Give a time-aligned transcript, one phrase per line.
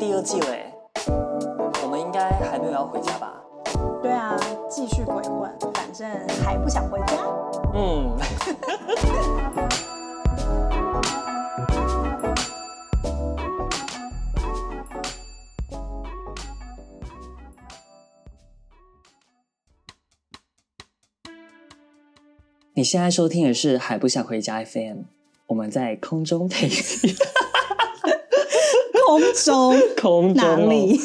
[0.00, 0.56] 第二季了，
[1.82, 3.34] 我们应该还没有要回家吧？
[4.00, 4.34] 对啊，
[4.70, 6.08] 继续鬼混，反正
[6.42, 7.18] 还不想回家。
[7.74, 8.16] 嗯。
[22.72, 25.02] 你现在收听的是《还不想回家》FM，
[25.48, 26.74] 我们在空中陪你。
[29.18, 31.00] 空中，空中哪里？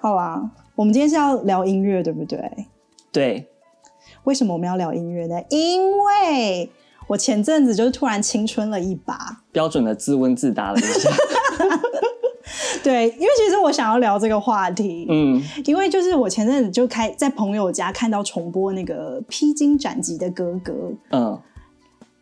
[0.00, 2.66] 好吧，我们今天是要聊音乐，对不对？
[3.10, 3.48] 对。
[4.24, 5.40] 为什么我们要聊音乐呢？
[5.48, 6.70] 因为
[7.06, 11.10] 我前阵子就是突然青春了一把，标准的自问自答了一下。
[12.84, 20.72] 对，因为其实我想要聊这个话题，嗯，因为就是我前阵子就开在朋友家看到重播那个《披荆斩棘的哥哥》，
[21.10, 21.40] 嗯，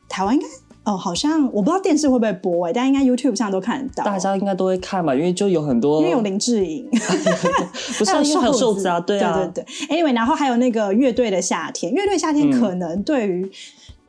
[0.08, 0.46] 台湾应该
[0.86, 6.88] 哦，好像我不知道电视会不会播哎，但应该 YouTube 上都看得到，大家应该都会看吧，因为就有很多，因为有林志颖，
[7.98, 13.50] 不是还有瘦子啊，对啊，对对对，Anyway，然后还有那个乐队的夏天，乐队夏天可能对于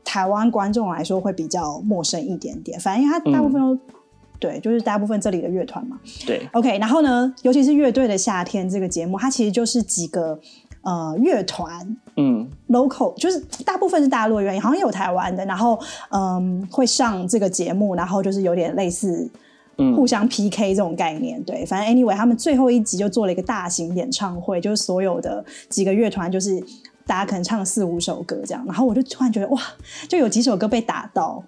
[0.06, 3.74] 台湾观众来说会比较陌生一点点，反正因为他大部分都。
[3.74, 3.80] 嗯。
[4.40, 5.98] 对，就是大部分这里的乐团嘛。
[6.24, 10.40] 对，OK，然后呢，尤其是乐队的夏天这个节目，它其实就是几个
[10.88, 11.86] 呃乐团，
[12.16, 15.78] 嗯，local，就是大部分是大陆的原因，好像有台湾的，然后
[16.12, 19.30] 嗯会上这个节目，然后就是有点类似
[19.98, 21.38] 互相 PK 这种概念。
[21.42, 26.64] 嗯、对，反正 anyway，他们最后一集就做了一个大型演唱会，就是所有的几个乐团，就是
[27.06, 29.62] 大家可能唱四五首歌这样，然后我就突然觉得哇，
[30.08, 31.44] 就有几首歌被打到。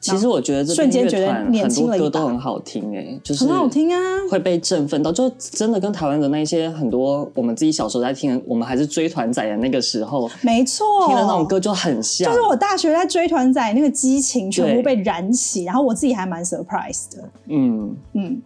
[0.00, 3.98] 其实我觉得这瞬间觉得年轻了很多歌都很好听哎、欸，就是很好听啊，
[4.30, 12.32] 会被振奋到，就真的跟台湾的那些很多我们自己小时候在听，我们还是追团仔的那个时候，没错，听的那种歌就很像。
[12.32, 17.28] 就是我大学在追团仔那个激情全部被燃起，然后我自己还蛮 surprise 的。
[17.48, 18.42] 嗯嗯。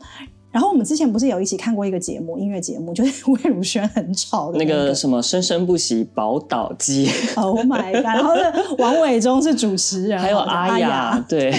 [0.53, 7.09] 然后我们之前不是有一起看过一个节目，音乐节目，就是魏如萱很吵的那个，那个什么生生不息宝岛鸡。
[7.37, 8.05] Oh my god！
[8.05, 8.43] 然后呢，
[8.79, 11.51] 王伟忠是主持人，还有阿雅，对，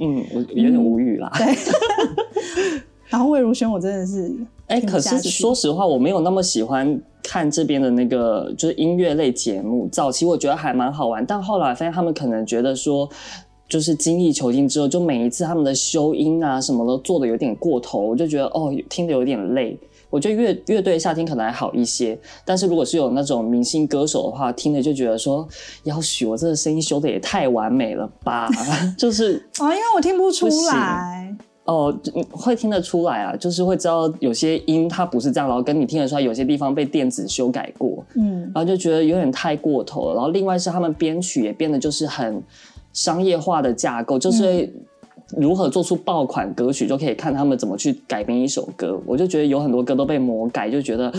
[0.00, 1.30] 嗯，我有点无语啦。
[1.36, 1.46] 对。
[3.10, 4.34] 然后魏如萱，我真的是，
[4.66, 9.86] 哎，可是说实话，我没有那么喜欢看这边的那个就是音乐类节目。
[9.92, 13.06] 早期我觉得还蛮好玩，但后来发现他们可能觉得说。
[13.68, 19.78] 就是精益求精之后，就每一次他们的修音啊什么都做的有点过头，我就觉得哦，听得有点累。
[20.10, 25.46] 我觉得乐乐队夏天可能还好一些，但是如果是有那种明星歌手的话，听着就觉得说，
[25.84, 28.48] 要许我这个声音修的也太完美了吧？
[28.96, 31.94] 就是啊，因为我听不出来哦，
[32.30, 40.14] 会听得出来啊，就是会知道有些音它不是这样，然后跟你听得出来有些地方被电子修改过，嗯，然后就觉得有点太过头了。
[40.14, 42.42] 然后另外是他们编曲也变得就是很。
[42.98, 44.68] 商业化的架构就是
[45.36, 49.00] 如何做出爆款歌曲，就可以看他们怎么去改编一首歌。
[49.06, 51.12] 我就觉得有很多歌都被魔改，就觉得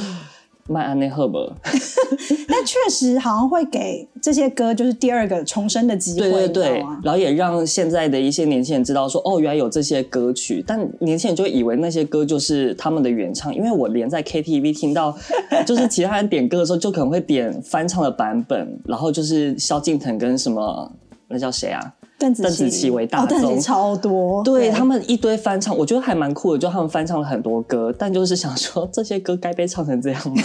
[0.68, 1.50] 麦安内赫伯。
[2.50, 6.86] 但 确实好像会给这些歌就是第二个重生的机会，对对对。
[7.02, 10.62] 然后也让现在的一些年轻人知道说，哦，原来有这些歌曲。
[10.68, 15.16] 但年轻人就以为那些歌就是他们的原唱，因为我连在 KTV 听到，
[15.66, 20.92] 就是其他人点歌的时候，就可能会点翻唱的版本，然后就是萧敬腾跟什么。
[21.30, 21.94] 那叫谁啊？
[22.18, 26.60] 邓紫棋，邓紫棋为大宗，邓紫棋超多，对，对他们一堆翻唱，我觉得还蛮酷的。
[26.60, 30.44] 就他们翻唱了很多歌，但就是想说， 这些歌该被唱成这样吗？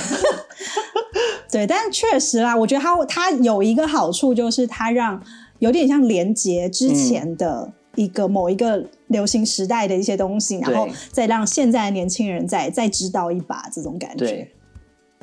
[1.50, 5.20] 对，但确实啦，我觉得它它有一个好处，就是它让
[5.58, 14.26] 有点像连接之前的一个某一个流行时代的一些东西，嗯、然后再让现在的年轻人再再知道一把这种感觉。
[14.26, 14.54] 对。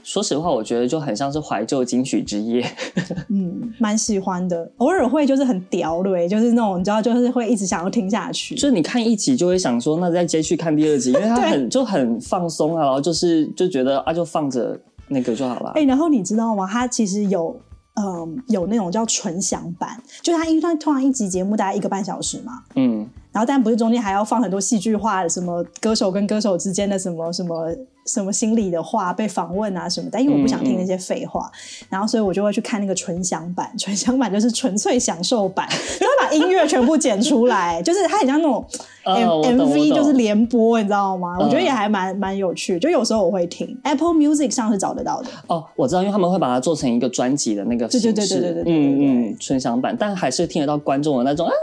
[0.04, 2.66] 说实话，我觉得就很像是怀旧金曲之夜。
[3.30, 8.56] 嗯，蛮喜欢的，偶尔会就是很屌对，就是那种你知道，就是会一直想要听下去。
[8.56, 15.72] 就是你看一集就会想说，那再接续看第二集，因为它很就很放松啊，然后就是就觉得啊，就放着那个就好了。
[15.76, 16.68] 哎、欸，然后你知道吗？
[16.70, 17.56] 它其实有
[17.96, 27.76] 嗯有那种叫纯享版，就是它因为它通常一集节目大概一个半小时嘛，嗯，然后但不是中间还要放很多戏剧化的，什么歌手跟歌手之间的什么什么。
[28.08, 31.50] 什么心理的话被访问啊什么的，但因为我不想听那些废话，
[31.88, 33.72] 然后所以我就会去看那个纯享版。
[33.78, 35.70] 纯享版就是纯粹享受版，
[36.34, 38.66] 音乐全部剪出来， 就是它很像那种
[39.06, 41.38] MV，就是连播，你知道吗？
[41.40, 42.78] 我觉得也还蛮蛮有趣。
[42.80, 45.28] 就有时候我会听 Apple Music 上是找得到的。
[45.48, 51.54] 哦，我知道，因为他们会把它做成一个专辑的那个形式，对对对对对对，嗯嗯，纯享版，但还是听得到观众的那种啊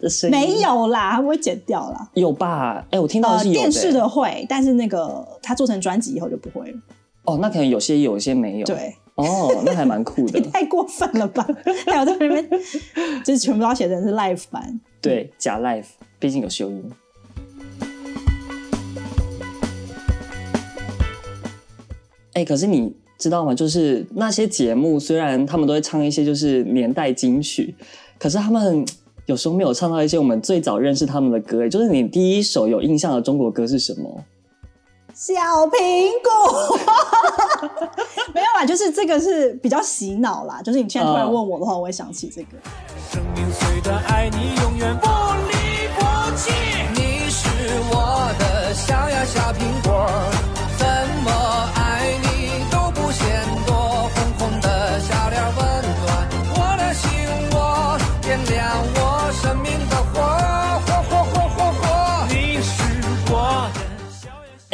[0.00, 0.36] 的声音。
[0.36, 2.08] 没有啦，他不会剪掉啦。
[2.14, 2.78] 有吧？
[2.86, 5.74] 哎、欸，我听到的是有电视的会，但是那个它做成。
[5.84, 6.78] 专辑以后就不会了。
[7.24, 8.64] 哦，那可能有些有，一些没有。
[8.64, 10.38] 对，哦，那还蛮酷的。
[10.40, 11.46] 你太过分了吧？
[11.86, 12.48] 还有在那边
[13.24, 15.84] 就是全部都写成是 live 版，对，假 live，
[16.18, 16.90] 毕竟有修音。
[22.32, 23.54] 哎，可是你知道吗？
[23.54, 27.72] 就是那些节目，虽然他们都会唱一些就是年代金曲，
[28.18, 28.84] 可是他们
[29.26, 31.62] 有时候没有唱到一些我们最早认识他们的歌。
[31.64, 34.24] 哎，就是你第一首有印象的中国歌是什么？
[35.14, 35.32] 小
[35.68, 36.76] 苹果。
[38.34, 40.60] 没有啦，就是这个是比较洗脑啦。
[40.62, 42.58] 就是你现在突然问我的话，我会想起这个。
[43.12, 46.50] 生命虽短，爱你永远不离不弃。
[46.94, 47.48] 你是
[47.90, 50.33] 我的小呀小苹果。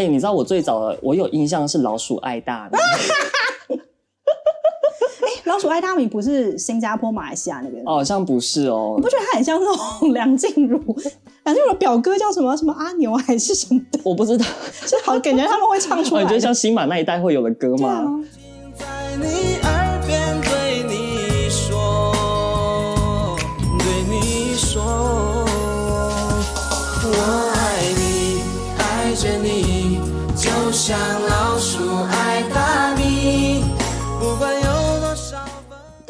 [0.00, 2.78] 哎、欸，你知道我最早的我有印象是老鼠爱大米。
[3.76, 7.82] 哎、欸，老鼠爱大米不是新加坡、马来西亚那边？
[7.84, 8.94] 哦，好像不是哦。
[8.96, 10.78] 你不觉得他很像那种 梁静茹？
[11.44, 12.56] 梁静茹的表哥叫什么？
[12.56, 14.00] 什么阿牛还是什么的？
[14.04, 14.46] 我不知道。
[14.86, 16.22] 就好感觉他们会唱出来。
[16.22, 18.06] 你觉得像新马那一代会有的歌吗？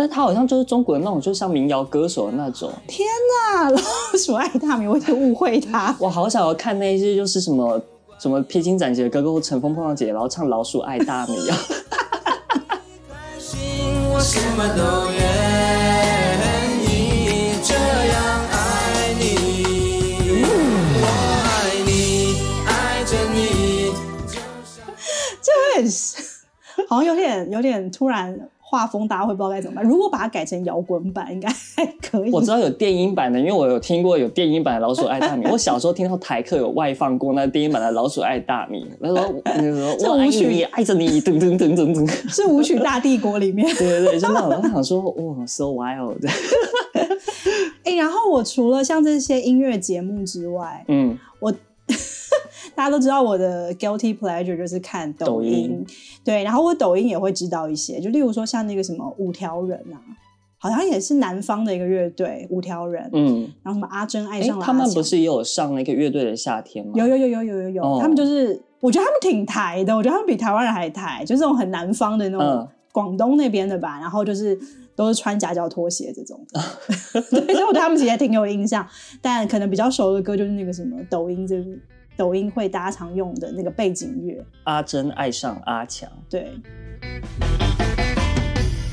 [0.01, 2.73] 但他好像就是中国的那种，就像民谣歌手的那种。
[2.87, 3.07] 天
[3.55, 3.79] 哪，老
[4.17, 5.95] 鼠爱大米，我有点误会他。
[6.01, 7.79] 我好想要看那些，就是什么
[8.19, 11.57] 什么披荆斩棘的哥哥或乘风破浪姐姐，然后唱老鼠爱大米啊。
[14.15, 15.11] 我什么都
[26.89, 29.85] 好像有点有点突然，画风大家会不知道该怎么办。
[29.85, 32.31] 如果把它改成摇滚版，应该 还可以。
[32.31, 35.45] 我知道有电音版的，因为我有听过有电音版的《老鼠爱大米》。
[35.51, 43.67] 我小时候听到台客有外放过那电音版的《老鼠爱大米》， 他说：“那个我爱你，爱着你，噔噔噔噔噔。”是舞曲大帝国里面。
[43.75, 44.51] 对对对，就那种。
[44.63, 46.25] 我想说，哇，so wild。
[47.83, 51.53] 哎、欸，然后我除了像这些音乐节目之外，嗯，我。
[52.81, 55.87] 大家都知道我的 guilty pleasure 就是看抖音，抖音，
[56.25, 60.01] 对，然后我抖音也会知道一些，就例如说像那个什么五条人啊，
[60.57, 66.93] 好像也是南方的一个乐队，五条人，嗯，然后什么阿珍爱上了他们不是也有上那个乐队的夏天吗？
[66.95, 74.59] 有有有有有有有，哦、他们就是，我觉得他们挺台的，我觉得他们比台湾人还台，就是这种很南方的那种广东那边的吧，嗯、然后就是
[74.97, 76.41] 都是穿夹脚拖鞋这种，
[77.29, 78.89] 所以我对他们其实也挺有印象，
[79.21, 81.79] 但可能比较熟的歌就是那个什么抖音就是。
[82.21, 86.53] 抖音会大家常用的那个背景乐，阿珍爱上阿强，对。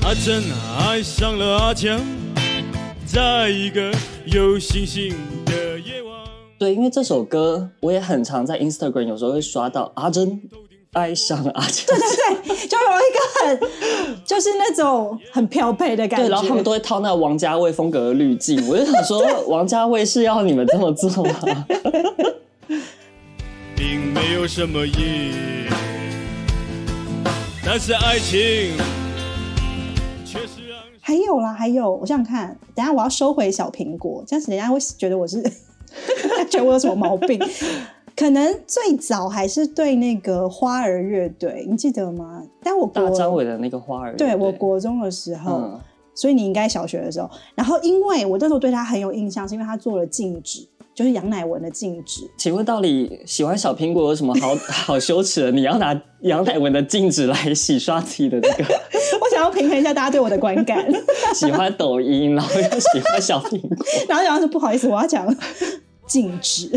[0.02, 0.42] 阿珍
[0.78, 2.00] 爱上了阿强，
[3.04, 3.92] 在一个
[4.24, 5.14] 有星星
[5.44, 6.10] 的夜晚。
[6.58, 10.40] 对，因为这首歌我也很常在 Instagram，有时候会刷到阿珍
[10.94, 11.84] 爱上阿强。
[11.86, 16.24] 对对对，就有一个很，就是那种很飘配的感觉。
[16.24, 21.66] 对，然后他们都会套那个王家卫风格的滤镜，我就想说，王家卫是要你们这么做吗？
[24.18, 25.68] 并没有什么意义，
[27.64, 28.76] 但是爱情
[30.24, 30.78] 确实让……
[31.00, 35.40] 还有啦，还有，我想想看，等下我要收回小苹果，这样子人家会觉得我是
[36.50, 37.40] 觉得我有什么毛病。
[38.16, 42.42] 可能最早还是对那个花儿乐队，你记得吗？
[42.64, 45.80] 但我大张伟的那个花儿，对，我国中的时候，嗯、
[46.12, 47.30] 所以你应该小学的时候。
[47.54, 50.66] 然后因为我那时候对他很有印象，是因为他做了禁止。
[50.98, 52.28] 就是杨乃文的禁止。
[52.36, 55.52] 请问到底喜欢小苹果有什么好 好羞耻的？
[55.52, 58.64] 你要拿杨乃文的禁止来洗刷自己的这个？
[59.20, 60.84] 我想要平衡一下大家对我的观感。
[61.32, 63.76] 喜欢抖音，然后又喜欢小苹果，
[64.08, 65.32] 然后讲说不好意思，我要讲
[66.08, 66.68] 禁止。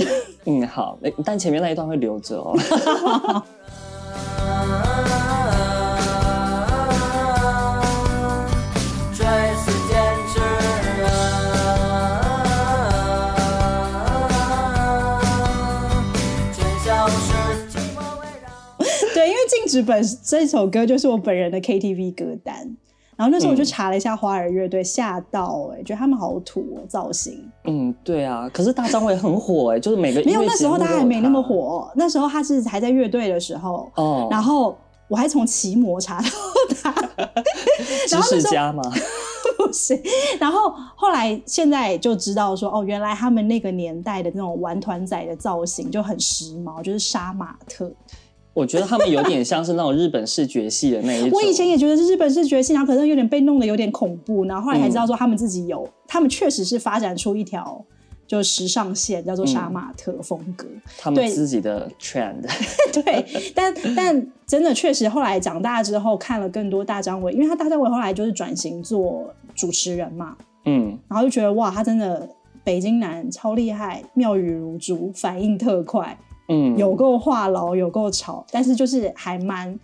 [0.45, 2.55] 嗯，好，但前面那一段会留着哦。
[19.71, 22.55] 这本这首歌就是我本人的 KTV 歌单，
[23.15, 27.49] 然后那时候我就查了一下花儿乐队，吓、嗯、到哎、欸，觉得他们好土哦、喔，造型。
[27.63, 33.89] 嗯，对啊，可是大张伟很火哎、欸，就是每个没有那时候他还没那么火，那时候他是还在乐队的时候。
[33.95, 36.27] 哦，然后我还从奇摩查到
[36.81, 36.91] 他，
[38.07, 38.83] 知识家吗？
[39.57, 39.99] 不是，
[40.39, 47.91] 然后后来现在就知道说哦，原来他们那个年代的那种玩团仔的造型就很时髦，就是杀马特。
[48.53, 51.31] 我觉得他们有点像是那种日本视觉系的那一种。
[51.39, 57.83] 我以前也觉得是日本视觉系，然后可能有点被弄得有点恐怖，然后后来才知道说他们自己有，嗯、他们确实是发展出一条
[58.27, 62.41] 就时尚线，叫做杀马特风格，嗯、他们自己的 trend。
[62.93, 72.27] 对，但但真的确实，后来长大之后看了更多大张伟，因为他大张伟后来就是转型做主持人嘛，嗯，然后就觉得哇，他真的
[72.63, 76.17] 北京男超厉害，妙语如珠，反应特快，
[76.51, 79.79] 嗯，有够话痨，有够吵，但是就是还蛮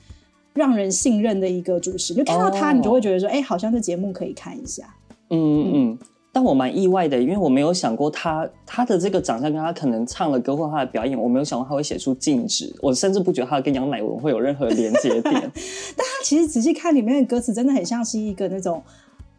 [0.53, 4.83] 让人信任的一个主持，就看到他，你就会觉得说，哎、哦欸，好像这节目可以看一下，
[5.29, 5.71] 嗯嗯。
[5.73, 5.97] 嗯
[6.33, 15.23] 但我蛮意外的，因为我没有想过他他的这个长相跟他可能唱的歌或他的表演，我没有想过他会写出禁止，我甚至不觉得他跟杨乃文会有任何连接点。
[15.97, 18.83] 但他其实仔细看里面的歌词，真的很像是一个那种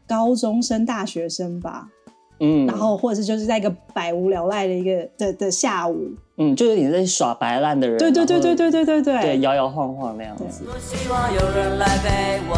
[0.08, 1.86] 高中生、大学生吧，
[2.40, 10.64] 嗯，然后或者是就是在一个百无聊赖的一个的的下午，嗯，就有点在耍白烂的人，对对对对对对对对，对摇摇晃晃那样子。
[10.66, 12.54] 我希望有人来陪我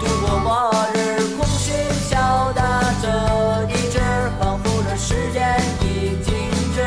[0.00, 1.72] 度过末日，空虚
[2.08, 3.98] 敲打着意志
[4.40, 6.32] 仿佛这时间已静
[6.74, 6.82] 止，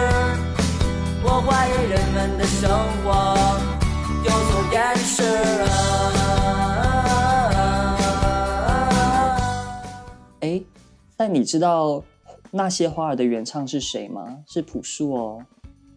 [1.23, 2.69] 我怀疑人们的生
[3.03, 3.13] 活
[4.23, 6.04] 有所掩饰。
[11.17, 12.03] 但你知道
[12.51, 14.37] 那些花儿的原唱是谁吗？
[14.47, 15.39] 是朴树哦。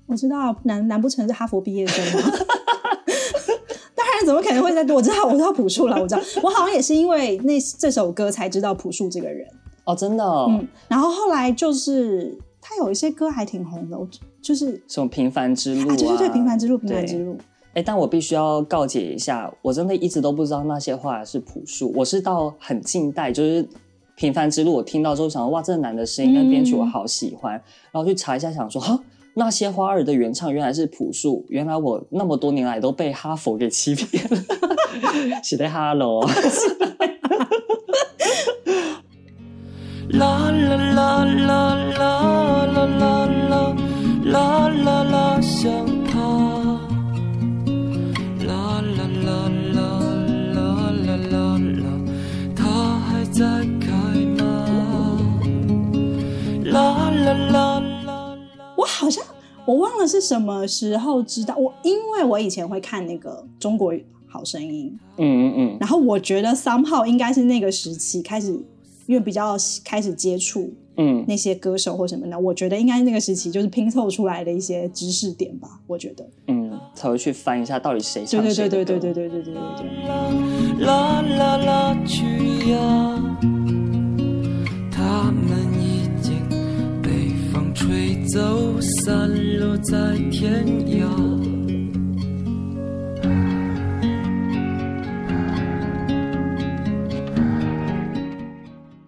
[0.07, 2.31] 我知道，难难不成是哈佛毕业生吗？
[3.95, 4.83] 当然，怎么可能会在？
[4.95, 6.01] 我知道，我知道朴树了。
[6.01, 9.47] 我知道，我好像也是因为那这首歌才知道朴树这个人。
[9.85, 14.07] 哦，真的、哦，嗯，然后后来就是他有一些歌还挺红的，我
[14.41, 17.37] 就是什么平凡之路啊，啊对对对，平凡之路，平凡之路。
[17.75, 23.67] 哎，但我必须要告解一下，我真的一直都不知道那些花儿是朴树，我是到很近代，就是
[24.19, 28.99] 平凡之路，我听到之后想说，哇，这个男的声音跟编曲我好喜欢，嗯、然后去查一下，想说，哈，
[29.35, 34.37] 那些花儿的原唱原来是朴树，原来我那么多年来都被哈佛给欺骗了，
[35.45, 36.21] 是的哈喽。
[40.11, 42.48] 啦啦啦啦啦
[59.69, 63.93] 我忘了是什么时候知道我，因为我以前会看那个中国
[64.27, 68.59] 好声音，嗯嗯嗯，然后我觉得 somehow 应该是那个时期开始。
[69.07, 69.57] 因为比较
[69.87, 75.81] 开始接触，嗯，那些歌手或什么的，嗯、我觉得应该那个时期就是拼凑出来的一些知识点吧。
[75.87, 78.85] 我觉得，嗯，才会去翻一下到底谁唱谁的歌。
[78.85, 80.85] 对对对对对对对对对对。
[80.85, 83.58] 啦啦啦，去呀！
[88.27, 89.29] 走，散
[89.59, 91.07] 落在天涯。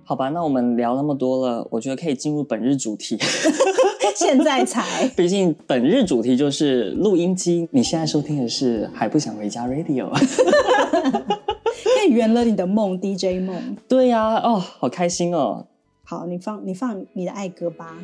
[0.04, 3.16] 好吧，那我们聊那么多了，我觉得可以进入本日主题。
[4.16, 7.68] 现在才， 毕竟本日主题就是录音机。
[7.70, 13.76] 你现在收听的是还不想回家 Radio， 可以圆了你的梦，DJ 梦。
[13.88, 15.66] 对呀、啊，哦，好开心哦。
[16.02, 17.96] 好，你放你放你的爱歌吧。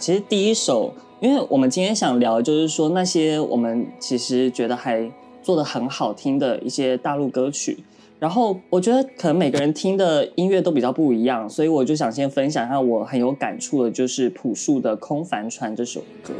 [0.00, 0.92] 其实第一首。
[1.20, 5.06] 因为我们今天想聊就是说那些我们其实觉得还
[5.42, 7.76] 做的很好听的一些大陆歌曲，
[8.18, 16.32] 然后我觉得可能每个人听的音乐都比较不一样，所以我就想先分享一下我很有感触的，就是朴树的《空帆船》这首歌。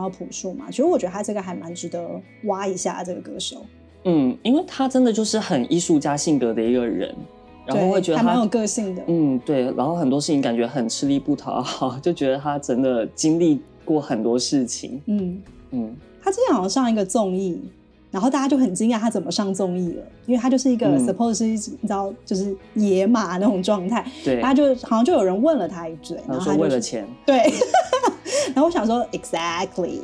[0.00, 2.08] 到朴树嘛，其实我觉得他这个还蛮值得
[2.44, 3.64] 挖一下这个歌手。
[4.04, 7.14] 嗯，因为他真的就是很艺术家性格的一个人，
[7.66, 9.02] 然后会觉得他还蛮有个性的。
[9.08, 15.02] 嗯，对，然后很多事情感觉很吃力不讨好， 就觉得他真的经历过很多事情。
[15.04, 15.42] 嗯
[15.72, 17.60] 嗯，他之前好像上一个综艺，
[18.10, 24.02] 然后大家就很惊讶他怎么上综艺了，因为他就是一个 suppose 是、嗯、你知道就是野马那种状态。
[24.24, 27.06] 对，他就好像就有人问了他一嘴，然后他说为了钱。
[27.26, 27.42] 对。
[28.54, 30.00] 然后我想说，exactly。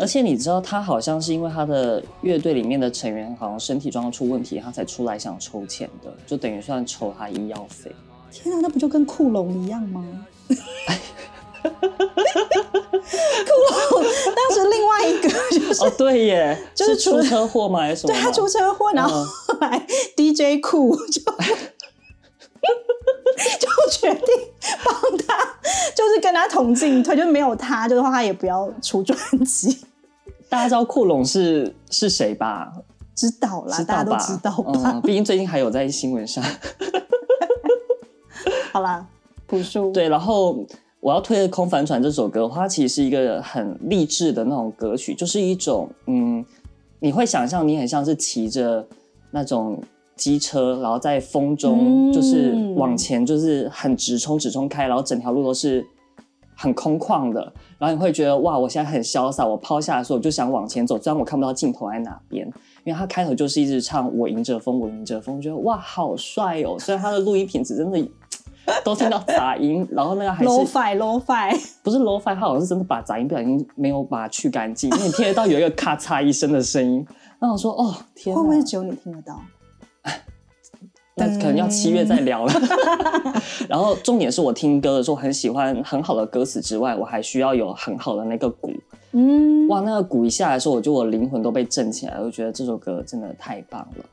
[0.00, 7.94] 而且你知道，他好像是因为他的乐队里面的成员好像身体状况出问题，他才出来想筹钱的，就等于算筹他医药费。
[8.32, 10.04] 天啊，那不就跟酷龙一样吗？
[11.62, 11.68] 酷
[13.70, 14.02] 龙
[14.34, 15.28] 当时另外一个
[15.72, 17.80] 就是哦，对耶，就是出车祸吗？
[17.80, 18.12] 还是什么？
[18.14, 19.86] 对，他出车祸，然后后来
[20.16, 21.20] DJ 酷就
[23.58, 24.24] 就决定
[24.84, 24.94] 帮
[25.26, 25.54] 他
[25.94, 29.78] 就是跟他同进退，就没有他，就的话他也不要出专辑。
[30.48, 32.72] 大家知道库龙是是谁吧？
[33.14, 34.92] 知道啦，大家都知道吧？
[34.94, 36.42] 嗯，毕竟最近还有在新闻上。
[38.72, 39.06] 好啦，
[39.46, 39.90] 朴树。
[39.92, 40.64] 对，然后
[41.02, 46.44] 我要推的《空帆船》这首歌，它其实是一个很励志的那种歌曲，就是一种嗯，
[47.00, 48.86] 你会想象你很像是骑着
[49.32, 49.82] 那种
[50.14, 55.84] 机车，然后在风中就是往前，就是很直冲直冲开，然后整条路都是
[56.54, 62.48] 很空旷的，然后你会觉得哇，我现在很潇洒，我抛下的时候我就想往前走，虽然我看不到尽头在哪边。
[62.84, 66.76] 因为他开头就是一直唱我迎着风，我迎着风，觉得哇好帅哦！
[66.78, 68.08] 虽然他的录音品质真的
[68.84, 77.06] 都听到杂音，然后那个还是 low fi low fi，不是 low fi，他好像是真的把杂音不小心没有把它去干净，因为你听得到有一个咔嚓一声的声音。
[77.40, 79.40] 那我说哦天，会不会只有你听得到？
[81.14, 82.52] 那可能要七月再聊了。
[83.68, 88.72] 然后重点是我听歌的时候很喜欢很好的歌词之外，我还需要有很好的那个鼓。
[89.10, 94.04] 嗯，哇，那个鼓一下来的时候，我觉得我灵魂都被震起来了，我觉得这首歌真的太棒了，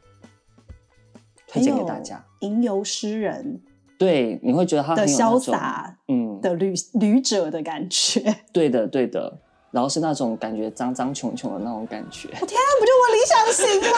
[1.48, 2.22] 推荐给大家。
[2.42, 3.62] 吟游诗人，
[4.00, 8.34] 对，你会觉得他很的潇洒，嗯，的旅旅者的感觉。
[8.54, 9.38] 对的，对的，
[9.72, 12.30] 然后是那种感觉脏脏穷穷的那种感觉。
[12.40, 13.98] 我天啊，不就我理想型吗？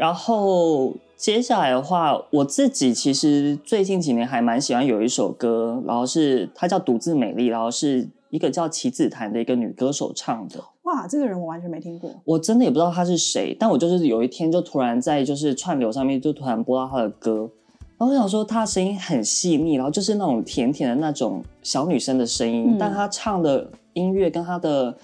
[0.00, 10.58] 然后接下来的话，我自己其实最近几年还蛮喜欢有一首歌，然后是它叫《独自美丽》，然后是一个叫齐子檀的一个女歌手唱的。
[10.84, 17.50] 哇，这个人我完全没听过，我真的也不知道她是谁，但我就是有一天就突然在就是串流上面就突然播到她的歌，
[17.98, 24.96] 然后我想说她的声音很细腻，然后就是那种甜甜的那种小女生的声音，嗯、但她唱的音乐跟她的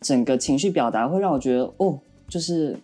[0.00, 2.74] 整个情绪表达会让我觉得哦，就是。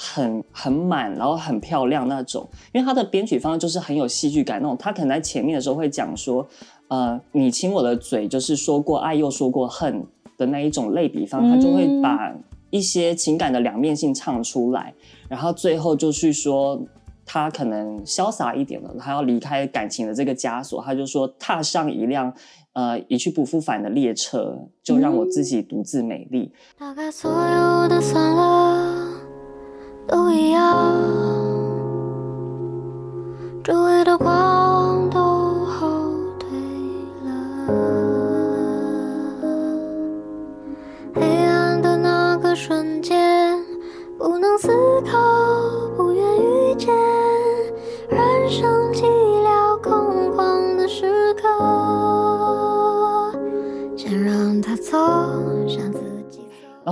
[0.00, 4.76] 很很满，然后很漂亮那种，因为他的编曲方式就是很有戏剧感那种。
[4.78, 6.46] 他可能在前面的时候会讲说，
[6.86, 10.06] 呃，你亲我的嘴，就是说过爱又说过恨
[10.36, 12.32] 的那一种类比方，他就会把
[12.70, 14.94] 一些情感的两面性唱出来，
[15.28, 16.80] 然后最后就是说
[17.26, 22.32] 他可能潇洒一点了，他要离开感情的这个枷锁，他就说踏上一辆
[22.74, 26.52] 呃一去不复返的列车，就让我自己独自美丽。
[26.78, 29.27] 大概所有的算了。
[30.08, 30.94] 都一样，
[33.62, 35.27] 周围的光都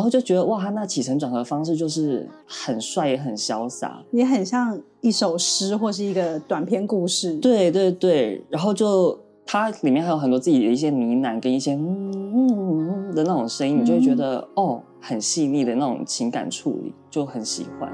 [0.06, 7.36] 后就觉得哇，他那起承转合方式就是很帅也很潇洒，也很像一首诗或是一个短篇故事。
[7.38, 12.12] 对对对，然后就它里面还有很多自己的一些呢喃跟一些嗯
[12.48, 17.90] 嗯的那种声音，你就会觉得、嗯、哦，很细腻的那种情感处理，就很喜欢。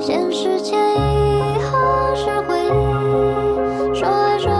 [0.00, 4.50] 现实前以后是回忆，说爱说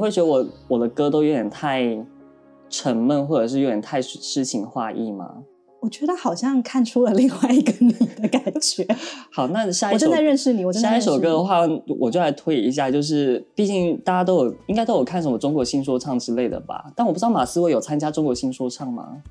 [0.00, 2.04] 会觉得我我的歌都有点太
[2.68, 5.34] 沉闷，或者是有点太诗情画意吗？
[5.80, 8.86] 我觉得好像看出了另外一个你的感觉。
[9.32, 10.90] 好，那下一首我正在认识你，我正在。
[10.90, 11.60] 下一首歌的话，
[11.98, 16.84] 我就来推一下，就是毕竟大家都有应该都有看什么中国新说唱之类的吧？
[16.94, 19.22] 但我不知道马思唯有参加中国新说唱吗？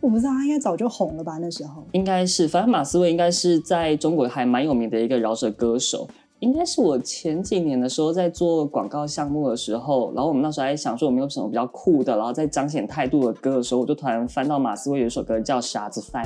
[0.00, 1.38] 我不知道，他应该早就红了吧？
[1.38, 6.08] 那时候应该是，反正马思唯应该是在中国还蛮有名的一个饶舌歌手。
[6.42, 16.24] 应该是我前几年的时候在做广告项目的时候，然后我们那时候还想说有没有什么比较酷的，然后在彰显态度的歌的时候，我就突然翻到马思唯有一首歌叫《傻子范》。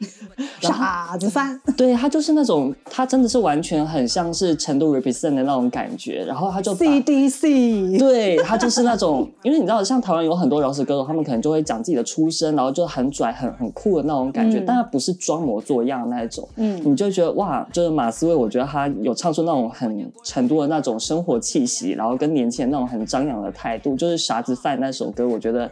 [0.60, 25.70] 傻子范， 对，他就是那种，他真的是完全很像是成都 represent 的那种感觉，然后他就 CDC， 对，他就是那种，因为你知道，像台湾有很多饶舌歌手，他们可能就会讲自己的出身，然后就很拽、很很酷的那种感觉，嗯、但他不是装模作样的那一种，嗯，你就觉得哇，就是马思唯，我觉得他有唱出那种很成都的那种生活气息，然后跟年轻人那种很张扬的态度，就是傻子范那首歌，我觉得。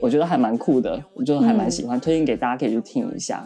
[0.00, 3.44] 我觉得还蛮酷的，我就还蛮喜欢，嗯、推荐给大家可以去听一下。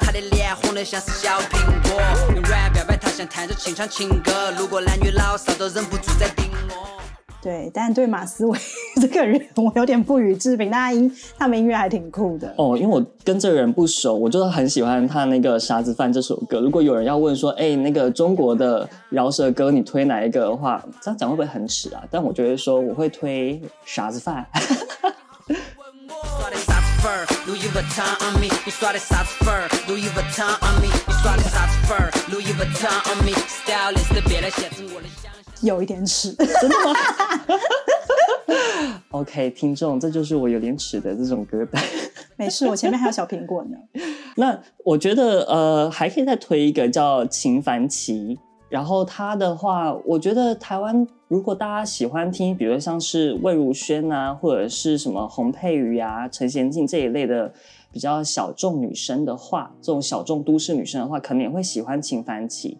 [0.00, 2.00] 他的脸红得像是小苹果，
[2.34, 6.88] 用软表白他想弹着清唱情歌，如果男女老少都忍不住在盯我。
[7.40, 8.58] 对，但对马思唯
[9.00, 10.68] 这个人，我有点不予置评。
[10.72, 12.52] 但他音，他们音乐还挺酷的。
[12.58, 16.60] 哦，因为我跟这个人不熟，我就很喜欢他那个《傻子饭》这首歌。
[16.60, 22.02] 如果有人要问说，哎，那个中国的饶舌歌，你推哪一个的话，这样讲会不会很耻啊？
[22.10, 24.18] 但我觉得说，我会推《傻子
[27.08, 27.26] 范》。
[35.62, 36.94] 有一点耻，真的吗？
[39.10, 41.82] OK，听众，这就是我有点耻的这种歌单。
[42.36, 43.76] 没事，我前面还有小苹果呢。
[44.36, 48.38] 那我觉得呃，还可以再推一个叫秦凡奇。
[48.68, 57.52] 然后他的话，我觉得台湾如果大家喜欢听，比如像是魏如萱啊，或者是什么洪佩瑜啊、陈娴静这一类的
[57.90, 62.76] 比较小众女生的话，这种小众都市女生的话，可能也会喜欢秦凡琪。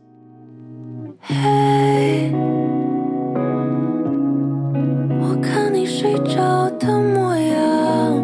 [5.20, 8.22] 我看你睡着的模样，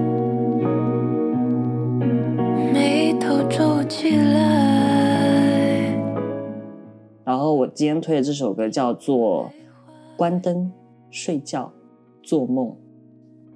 [2.72, 4.33] 眉头皱起来。
[7.24, 9.50] 然后我今天推的这首歌叫做
[10.16, 10.70] 《关灯
[11.10, 11.72] 睡觉
[12.22, 12.66] 做梦》，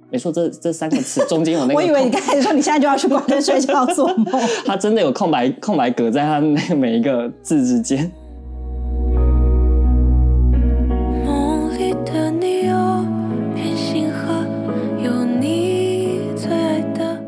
[0.09, 1.75] 没错，这这三个词 中间有那个。
[1.75, 4.25] 我以为你刚才说你现在就要去关灯睡觉做梦。
[4.65, 8.11] 它真的有空白空白格在它那个每一个字之间。
[11.23, 12.75] 梦里的你有
[13.53, 14.43] 片星河，
[15.03, 17.23] 有你最爱的。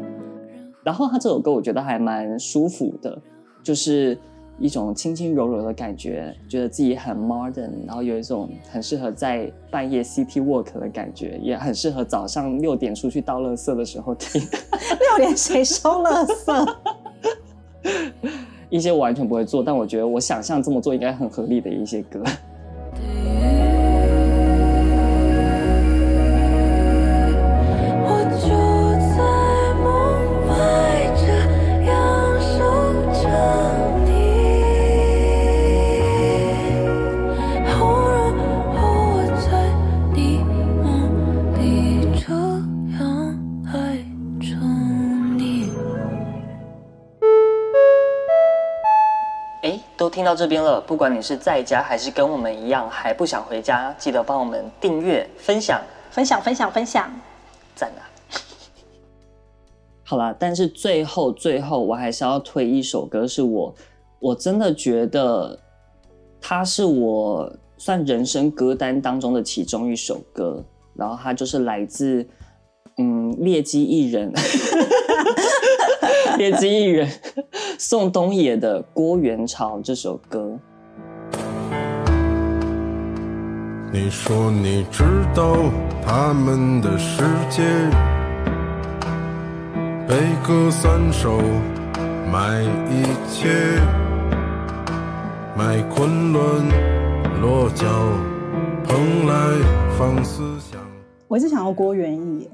[0.84, 3.22] 然后他这首歌我觉得还蛮舒服的，
[3.62, 4.18] 就是。
[4.60, 14.40] 一种轻轻柔柔的感觉，觉得自己很 modern，然后有一种很适合在半夜 city walk 的感觉，也很适合早上六点出去倒垃圾的时候听。
[14.40, 16.76] 六点谁收垃圾？
[18.70, 22.24] 一些我完全不会做，但我觉得我想象这么做应该很合理的一些歌。
[50.22, 55.82] 听到这边了，不管你是在家还是跟我们一样还不想回家，记得帮我们订阅、分享、
[56.12, 57.12] 分享、分享、分享，
[57.74, 58.06] 赞啊！
[60.04, 63.74] 好啦，但是最后最后，我还是要推一首歌，是我
[64.20, 65.58] 我真的觉得
[66.40, 72.24] 它是我算人生歌单当中的其中一首歌，然后它就是来自
[73.00, 74.32] 嗯劣迹艺人。
[76.38, 77.08] 劣迹艺人
[77.78, 80.58] 宋冬野的《郭元潮》这首歌。
[83.94, 85.04] 你说你知
[85.36, 85.58] 道
[86.06, 87.62] 他们的世界，
[90.08, 90.16] 悲
[90.48, 91.40] 歌三首，
[92.32, 93.50] 买一切，
[95.58, 96.70] 买昆仑，
[97.42, 97.86] 落脚，
[98.86, 99.34] 蓬莱，
[99.98, 100.80] 放思想。
[101.28, 102.50] 我一直想要郭元义。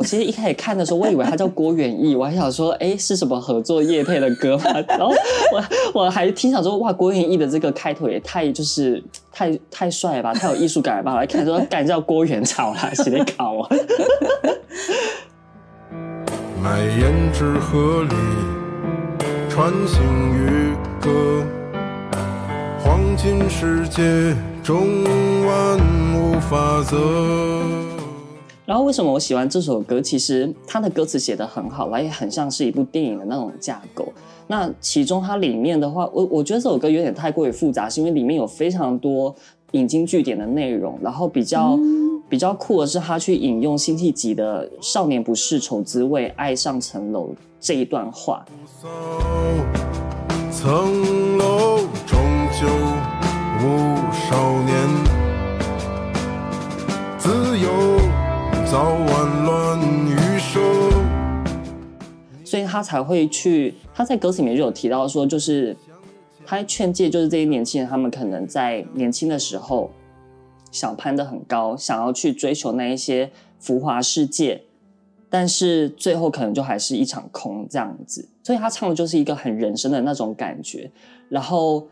[0.00, 4.64] 我其实一开始看的时候，我以为他叫郭元义，我还想说，哎，是什么合作业配的歌吗？
[4.88, 5.12] 然后
[5.52, 11.12] 我我还听想说，哇，郭元义的这个开头也太就是太太帅了吧，太有艺术感了吧？
[11.12, 13.68] 我来看说，干叫郭元潮啦，写的考啊。
[16.62, 18.14] 卖胭脂河里
[19.50, 21.44] 穿行渔歌，
[22.82, 25.04] 黄金世界中
[25.44, 25.78] 万
[26.16, 27.89] 物法则。
[28.70, 30.00] 然后为什么我喜欢这首歌？
[30.00, 34.12] 其实它的歌词写得很好，也很像是一部电影的那种架构。
[34.46, 39.34] 那其中它里面的话，我我觉得这首歌有点太过于复杂，是因为里面有非常多
[39.72, 40.96] 引经据典的内容。
[41.02, 48.46] 然后比较、嗯、比较酷的是，他去引用辛弃疾的“少年不识愁滋味，爱上层楼”这一段话。
[50.52, 52.20] 层楼终
[52.52, 52.68] 究
[53.64, 55.09] 无少年
[58.70, 60.62] 早晚乱余生，
[62.44, 63.74] 所以他才会去。
[63.92, 65.76] 他在歌词里面就有提到说，就是
[66.46, 69.90] 他劝诫，就是这些年轻人，他们可能在年轻的时候
[70.70, 74.62] 想攀得很高，想要去追求那一些浮华世界，
[75.28, 78.28] 但是最后可能就还是一场空这样子。
[78.44, 80.88] 所以他唱的就是一个很人生的那种感觉。
[81.28, 81.88] 然后，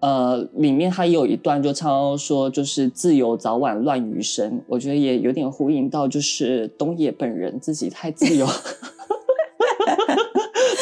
[0.00, 8.46] 呃，里面他也有一段就唱到说，就是自由早晚乱余生，我觉得也有点呼应到，就是东野本人自己太自由。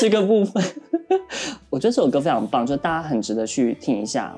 [0.00, 0.62] 这个部分，
[1.68, 4.36] 我觉得这首歌非常棒，就大家很值得去听一下。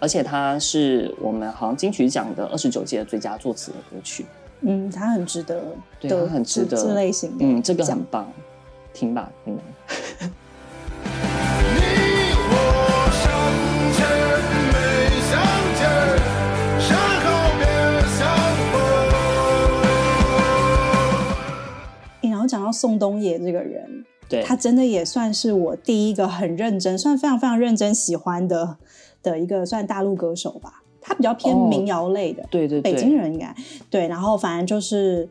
[0.00, 4.24] 而且它是我们好像金曲奖的二十九届的最佳作词的歌曲。
[4.62, 5.62] 嗯，它很值得，
[6.00, 7.44] 对，它很值得这类型的。
[7.44, 8.32] 嗯，这个很棒，
[8.94, 9.62] 听吧，听吧。
[22.22, 28.78] 然后讲到宋冬野这个人，对，他真的也算是我第一个很认真，算非常非常认真喜欢的。
[29.22, 33.54] 的一个算大陆歌手吧，他比较偏民谣类的，哦、对对对，北京人应该
[33.88, 34.08] 对。
[34.08, 35.28] 然后反正就是，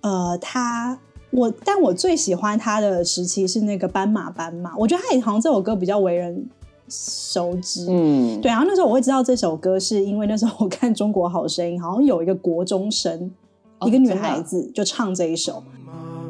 [0.00, 0.98] 呃，他
[1.30, 6.46] 我，但我最喜欢他的时期是那个《斑马斑马》，我觉得他也好像这首歌比较为人
[6.88, 8.50] 熟知，嗯，对。
[8.50, 13.30] 然后那时候我会知道这首歌，是因为那时候我看《中国好声音》，好像有一个国中生，
[13.78, 15.62] 哦、一个女孩子就唱这一首。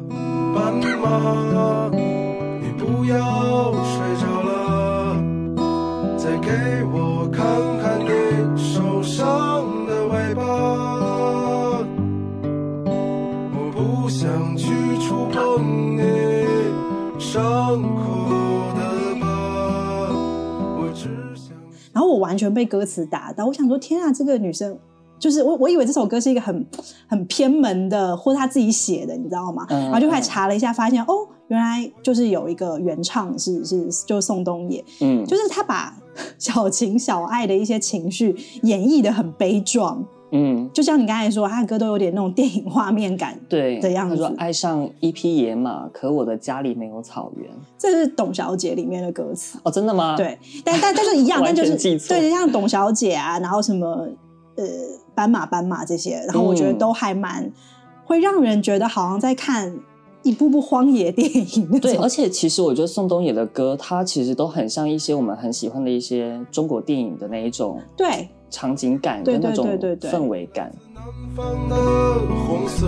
[0.09, 4.28] 斑马，你不要睡着了。
[4.28, 4.28] 再
[6.41, 7.45] 给我看
[7.79, 8.09] 看你
[8.57, 10.43] 受伤的尾巴，
[13.53, 14.67] 我不想去
[14.99, 16.01] 触碰你
[17.19, 18.81] 伤口的
[19.19, 19.27] 疤，
[20.79, 21.53] 我只想。
[21.91, 24.77] 然后我完全被歌词打到，我想说天啊，这个女生
[25.19, 26.65] 就是我，我以为这首歌是一个很
[27.07, 29.65] 很偏门的，或者她自己写的，你知道吗？
[29.69, 35.93] 嗯、然后就快查了一下，发现哦，原来就是有一个原唱是是就是宋冬野，嗯，就是他把。
[36.37, 44.15] 小情小爱的一些情绪演绎的很悲壮，嗯，就像你刚才说，他的歌都有点那种电影画面感，对的样子。
[44.15, 47.49] 他说爱上一匹野马，可我的家里没有草原。
[47.77, 50.15] 这是董小姐里面的歌词哦，真的吗？
[50.15, 51.75] 对，但但 但是一样，但就是
[52.07, 54.07] 对，像董小姐啊，然后什么
[54.55, 54.65] 呃
[55.15, 57.53] 斑马斑马这些，然后我觉得都还蛮、嗯、
[58.05, 59.73] 会让人觉得好像在看。
[60.23, 69.65] 一部部荒野电影，对，而且其实我觉得宋冬野的歌，它其实都很像一些我们很喜欢的一些中国电影的那一种，对，场景感跟那种
[70.01, 70.71] 氛围感。
[70.93, 71.03] 南
[71.35, 71.75] 方的
[72.45, 72.87] 红色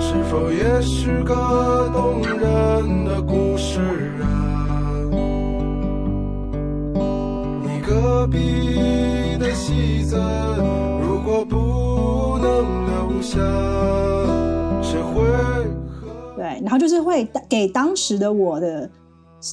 [0.00, 3.80] 是否也是个动人的故事
[4.22, 4.24] 啊？
[7.64, 8.38] 你隔壁
[9.38, 10.16] 的戏子，
[11.02, 13.40] 如果不能留下？
[16.54, 18.90] 对，然后就是会给当时的我的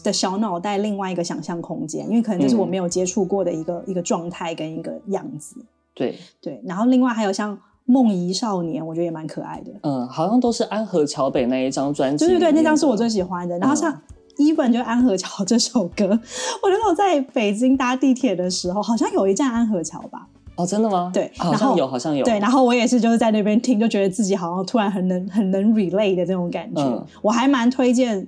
[0.04, 5.56] 的小脑袋另外一个想象空间，因为可能这是我没有接触过的一个、嗯、一个状态跟一个样子。
[5.94, 9.72] 对对，然后另外还有像《梦遗少年》，我觉得也蛮可爱的。
[9.82, 12.26] 嗯，好像都是安河桥北那一张专辑。
[12.26, 13.58] 对对对，那张是我最喜欢的。
[13.60, 13.92] 然后像
[14.38, 16.22] 《Even》就安河桥这首歌，嗯、
[16.64, 20.28] 我觉得我在北京搭地铁的时候，好像有一站安河桥吧。
[20.60, 21.10] 哦，真的吗？
[21.14, 22.26] 对，好像有，好像有。
[22.26, 26.82] 对，然后我也是，就是在那边听，就觉得自己好像突然很能、很能 relate 的这种感觉。
[26.84, 28.28] 嗯、我还蛮推荐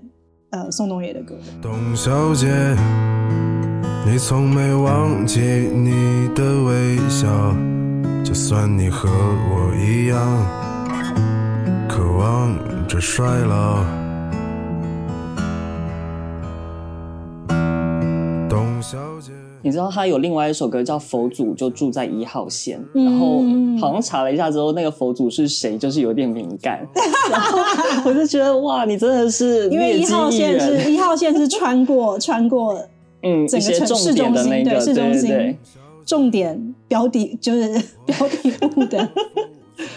[0.52, 1.36] 呃宋冬野的歌。
[1.62, 2.48] 董小姐，
[4.06, 7.28] 你从没忘记你的微笑，
[8.24, 10.18] 就算你和我一样，
[11.90, 12.56] 渴望
[12.88, 13.84] 着衰老。
[18.48, 19.41] 董小姐。
[19.62, 23.44] 你知道他有另外一首歌叫《佛祖就住在一号线》，嗯，然后
[23.80, 26.86] 好像查了一下之后，那个佛祖是谁，就是有点敏感。
[27.32, 27.60] 然后
[28.06, 32.76] 我就觉得哇，你真的是因为一号线是一号线是穿过 穿过
[33.24, 35.56] 嗯整个城市中心，对市中心
[36.06, 37.70] 重点标的就是
[38.06, 39.08] 标的物的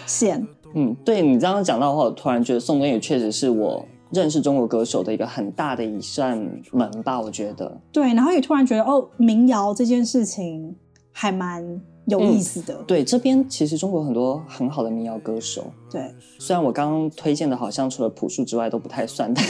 [0.07, 0.47] 线。
[0.75, 6.39] 嗯，对你这样讲到的话，我突然觉得宋冬野确实是我认识中国歌手的一个很大的一扇
[6.73, 7.79] 门吧，我觉得。
[7.93, 10.75] 对，然后也突然觉得哦，民谣这件事情
[11.13, 11.63] 还蛮
[12.07, 12.75] 有意思的。
[12.75, 15.71] 嗯、对，这边其实中国很多很好的民谣歌手。
[15.91, 19.45] 对，虽然我刚刚推荐的好像除了朴树之外都不太算，但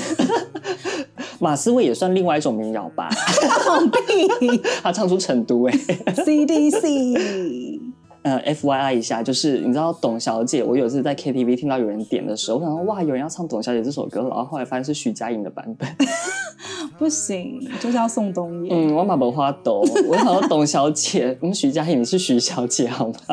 [1.38, 3.08] 马思唯也算另外一种民谣吧。
[4.82, 5.72] 他唱出成都哎
[6.14, 7.83] ，CDC。
[8.24, 15.86] 呃，F Y I 一下，就是你知道董小姐，我有一次在 K T V 听到有人点的时候，我想说哇，有人要唱董小姐这首歌，然后后来发现是徐佳莹的版本。
[16.98, 18.74] 不行，就是要宋冬野。
[18.74, 23.30] 嗯，我马不花抖，我想说董小姐，嗯，徐佳莹你是徐小姐好吗？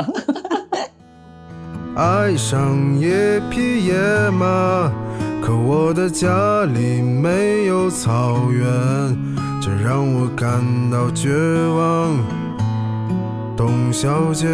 [1.95, 3.09] 爱上一
[3.49, 3.93] 匹野
[4.31, 4.91] 马，
[5.41, 8.67] 可我的家里没有草原，
[9.61, 12.50] 这让我感到绝望。
[13.63, 14.47] 董小姐，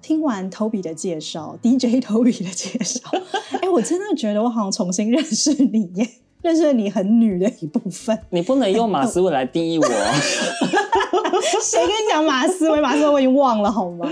[0.00, 3.10] 听完 Toby 的介绍，DJ Toby 的介绍，
[3.52, 6.08] 哎、欸，我真的觉得我好像重新认识你耶，
[6.40, 8.18] 认识了你很女的一部分。
[8.30, 9.84] 你不能用马思唯来定义我，
[11.62, 12.80] 谁跟你讲马思唯？
[12.80, 14.08] 马思唯我已经忘了好吗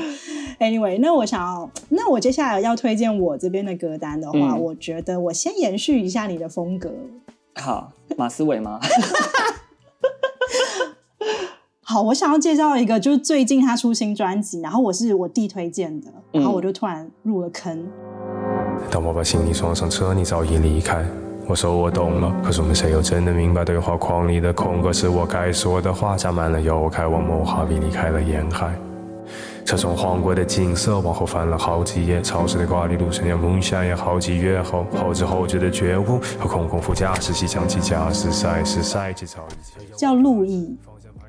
[0.60, 6.92] ？Anyway，那我想要，那我接下来要推荐我这边的歌单的话，嗯、我觉得我先延续一下你的风格。
[7.54, 8.78] 好，马思唯吗？
[11.88, 17.86] 好，我想要介绍一个，就是最近他出新专辑，然后我是我弟推荐的，然后我就突然入了坑。
[18.90, 21.06] 当我把行李装上车，你早已离开。
[21.46, 26.16] 我说我懂了，可是我们谁又真的明白对话框里的空格是我该说的话？
[26.16, 28.74] 加满了油，开往某哈比离开了沿海。
[29.64, 32.20] 车窗晃过的景色，往后翻了好几页。
[32.20, 39.40] 潮湿的瓜里路，深夜梦想也好几月后，后知后觉的觉悟和空空副驾驶席讲起驾驶赛事赛季操。
[39.96, 40.76] 叫路易。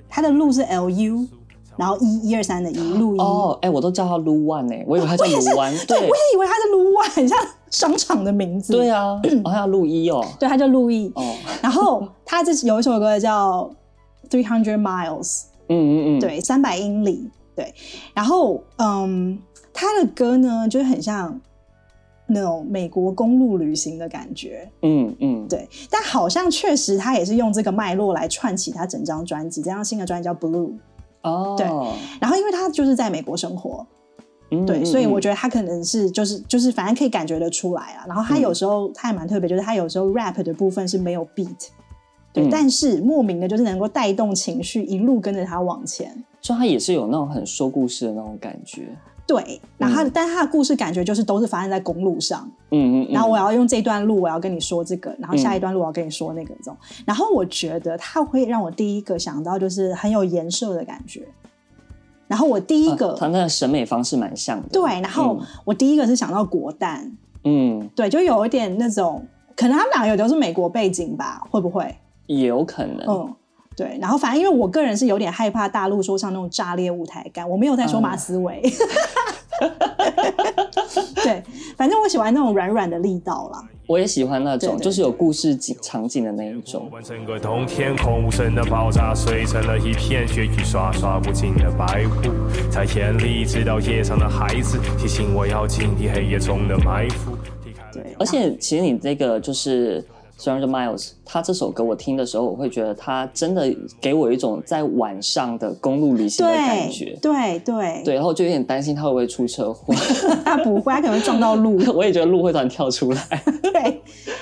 [0.10, 1.28] 他的路是 L U，
[1.76, 7.38] 然后一一二三的一路一哦，哎，我都叫他撸万哎，我以为他叫撸万，对，我也以为他是撸万，很像
[7.70, 8.74] 商场的名字。
[8.74, 11.12] 对啊， 好像路一哦，对，他叫路易。
[11.15, 13.70] 哦，然后他这有一首歌叫
[14.30, 17.74] Three Hundred Miles，嗯嗯嗯，对，三百英里，对。
[18.13, 19.39] 然后嗯，
[19.74, 21.39] 他的歌呢，就是很像。
[22.30, 29.62] 那种美国公路旅行的感觉，嗯嗯，对，但好像确实他也是用这个脉络来串起他整张专辑。
[29.62, 30.72] 这张新的专辑叫《Blue》，
[31.22, 31.66] 哦，对，
[32.20, 33.88] 然后因为他就是在美国生活，
[34.52, 38.04] 嗯、对，所以我觉得他可能是就是就是反正可以感觉得出来啊。
[38.06, 41.70] 然后他有时候、嗯、他也蛮特别，就是他有时候 rap 的部分是没有 beat，
[42.34, 46.12] 对，嗯、但是莫名的就是能够带动情绪，一路跟着他往前，
[46.42, 48.90] 所以他也是有那种很说故事的那种感觉。
[49.28, 61.28] 对，然后但他的故事感觉就是都是发生在公路上，嗯嗯，然后我要用这段路，我要跟你说这个，然后下一段路我要跟你说那个这种，嗯、然后我觉得他会让我第一个想到就是很有颜色的感觉，
[62.28, 67.12] 然后我第一个，啊、他那个审美方式蛮像的，对，然后我第一个是想到国蛋，
[67.44, 71.94] 嗯，对，就有一点那种，可能他们两个有都是美国背景吧，会不会？
[72.28, 73.36] 也有可能，嗯。
[73.78, 78.60] 对，然后反正因为我个人是有点害怕大陆说唱那种炸裂舞台感，我没有在说马思唯。
[79.62, 79.72] 嗯、
[81.24, 81.44] 对，
[81.78, 83.63] 反正我喜欢那种软软的力道啦。
[83.86, 86.90] 我也喜欢那种，就是有故事景场景的那一种。
[87.04, 97.38] 整个冬天空无声的爆炸碎成了一片，雪雨刷刷不尽的白雾，在田里直到夜上的孩子提醒我要警惕黑夜中的埋伏。
[97.94, 100.04] 对，而且其实你这个就是。
[100.39, 107.17] 虽然说 Miles，他这首歌我听的时候，我会觉得他真的给我一种在晚上的公路旅行的感觉。
[107.21, 109.93] 对对对，然后就有点担心他会不会出车祸。
[110.45, 111.78] 他不会，他可能会撞到路。
[111.93, 113.43] 我也觉得路会突然跳出来。
[113.62, 114.02] 对，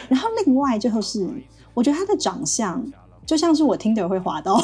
[0.10, 1.28] 然后另外就是，
[1.74, 2.86] 我觉得他的长相
[3.26, 4.62] 就像是我听的会滑到，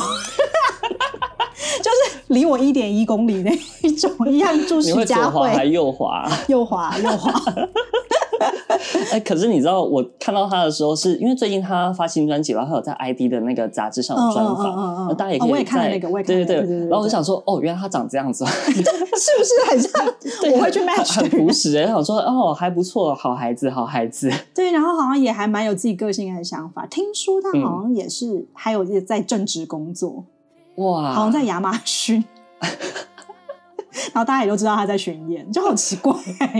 [1.81, 7.31] 就是离我一点一公里那一种一样，住徐家汇还 右滑，右滑右滑。
[9.11, 20.05] 哎、欸，可是你知道，我看到他的时候是，是因为最近他发新专辑，然后还有在 ID 的那个杂志上有专访，那、嗯、大家也可以、哦、我也看了那个，我也看了对对对，然后我就想说，哦，原来他长这样子，是不是很像？
[20.53, 21.73] 我会去 match，很朴实。
[21.73, 24.31] 然后想说，哦，还不错，好孩子，好孩子。
[24.55, 26.87] 对，然后好像也还蛮有自己个性和想法。
[26.87, 30.25] 听说他好像也是、嗯、还有在正职工作，
[30.75, 32.23] 哇，好像在亚马逊。
[34.13, 36.13] 然后大家也都知道他在巡演，就好奇怪、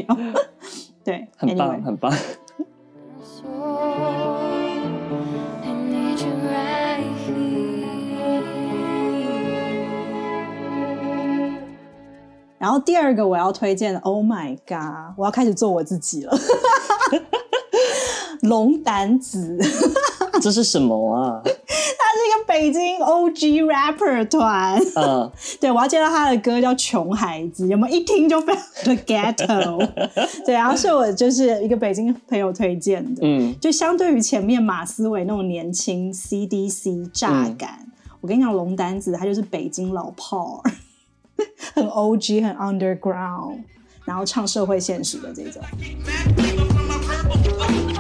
[0.08, 0.18] 哦。
[1.04, 1.84] 对，很棒，anyway.
[1.84, 2.14] 很棒。
[12.58, 15.16] 然后第二个我要推荐的，Oh my God！
[15.18, 16.38] 我要开始做我自己了。
[18.44, 19.58] 龙胆子，
[20.40, 21.42] 这是什么啊？
[22.22, 24.80] 他一个北京 OG rapper 团。
[24.96, 29.78] 嗯， 对，我要介绍他的歌叫《穷孩子》，有没有一听就非常的 ghetto？
[30.46, 33.22] 对，然后是我就是一个北京朋友推荐的。
[33.24, 37.92] 嗯，就相对于前面马思唯那种年轻 CDC 炸感，嗯、
[38.22, 40.72] 我跟你讲，龙丹子他就是北京老炮儿，
[41.74, 43.60] 很 OG，很 underground，
[44.06, 45.62] 然后唱社会现实的这种。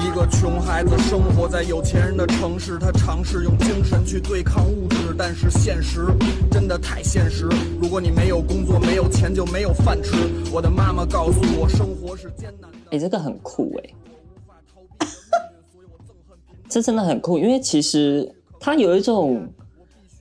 [0.01, 6.05] 一个穷孩子生活在有钱人的城市，他尝试用精神去对抗物质，但是现实
[6.51, 7.47] 真的太现实。
[7.81, 10.13] 如果你没有工作，没有钱，就没有饭吃。
[10.51, 12.77] 我的妈妈告诉我，生活是艰难的。
[12.91, 13.83] 哎、欸，这个很酷哎、
[14.99, 15.07] 欸，
[16.67, 18.29] 这真的很酷，因为其实
[18.59, 19.47] 他有一种。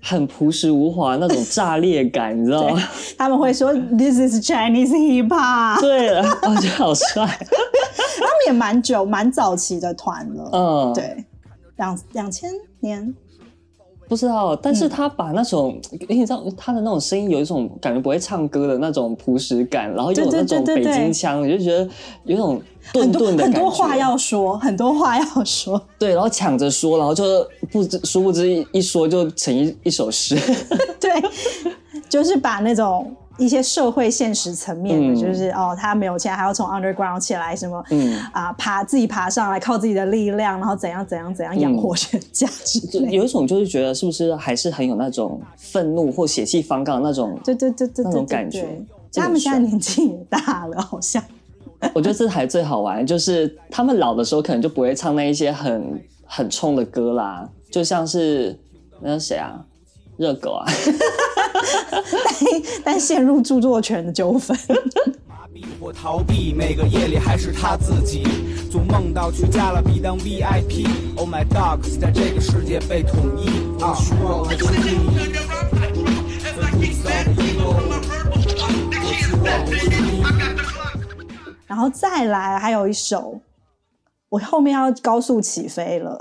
[0.03, 2.83] 很朴实无华那种炸裂感，你知道吗？
[3.19, 5.81] 他们会说 “This is Chinese hip hop”。
[5.81, 7.27] 对了，我觉得好帅。
[8.19, 10.51] 他们也蛮久、蛮早期的团了。
[10.53, 11.25] 嗯，对，
[11.77, 13.15] 两两千年。
[14.11, 21.89] 不知道，但是他把那种，嗯、你知道他的那种声音有一种感觉不会唱歌的那种朴实感，然后又有那种北京腔，你就觉得
[22.25, 22.61] 有一种
[22.93, 23.59] 顿顿的感觉。
[23.59, 25.81] 很多话要说，很多话要说。
[25.97, 27.25] 对，然后抢着说，然后就
[27.71, 30.37] 不知殊不知一一说就成一一首诗。
[30.99, 31.13] 对，
[32.09, 33.15] 就是把那种。
[33.41, 48.81] 一些社会现实层面的，嗯、就是哦，他没有钱，还要从 underground 起来，什么，嗯啊，爬自己爬上来，靠自己的力量，然后怎样怎样怎样养活全家之类、嗯、有一种就是觉得是不是还是很有那种愤怒或血气方刚的那种，对对对对，那种感觉。
[49.15, 51.21] 他们现在年纪也大了，好像。
[51.95, 58.59] 我觉得这还最好玩，就是他们老的时候可能就不会唱那一些很很冲的歌啦，就像是
[59.01, 59.65] 那谁啊。
[60.17, 60.67] 热狗啊
[62.25, 62.35] 但，
[62.85, 64.57] 但陷入著作权的纠纷。
[65.29, 68.25] 麻痹或逃避，每个夜里还是他自己，
[68.71, 70.87] 总梦到去加勒比当 VIP。
[71.17, 73.49] Oh my dogs，在这个世界被统一。
[73.83, 73.97] 啊，
[81.67, 83.41] 然后再来，还有一首，
[84.29, 86.19] 我后面要高速起飞了。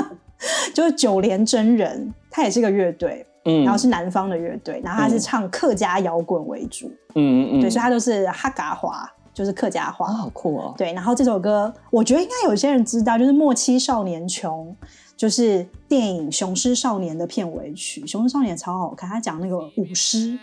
[0.72, 10.74] 就是九连真人，他也是个乐队，嗯，然后是南方的乐队，然后他是唱客家摇滚为主，嗯嗯，对，所以他都是哈嘎话，就是客家话，哦，好酷哦。
[10.76, 14.76] 对，然后这首歌，我觉得应该有些人知道，就是《莫欺少年穷》，
[15.16, 20.38] 就是电影《雄狮少年》的片尾曲，《雄狮少年》超好看，他讲那个舞狮。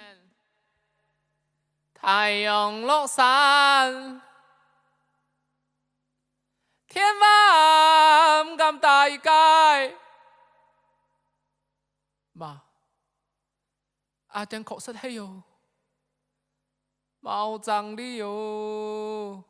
[1.94, 4.22] 太阳落山，
[6.88, 9.96] 天晚咁大街。
[12.34, 12.64] 妈，
[14.34, 15.44] 阿丁确实系哟，
[17.22, 19.44] 冇争理由。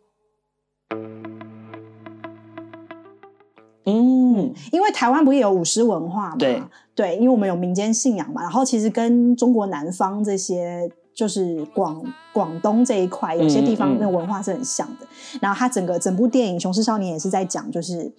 [3.85, 6.35] 嗯，因为台湾不也有舞狮文化嘛？
[6.35, 6.61] 对，
[6.93, 8.41] 对，因为我们有民间信仰嘛。
[8.41, 12.03] 然后其实跟中国南方这些，就是广
[12.33, 15.05] 广东这一块，有些地方那个文化是很像的。
[15.05, 18.13] 嗯嗯、然后他整个整部电影《雄狮少年》也是在讲，就是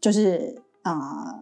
[0.00, 0.92] 就是啊、
[1.26, 1.40] 呃，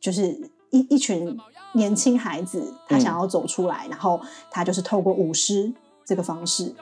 [0.00, 1.38] 就是一一群。
[1.72, 5.72] 年轻孩子，他想要走出来，嗯、然后他就是透过舞狮
[6.04, 6.74] 这个方式。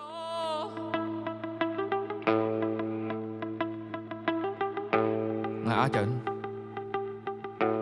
[5.64, 6.08] 我阿忍，